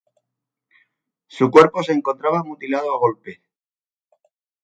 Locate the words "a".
2.91-2.97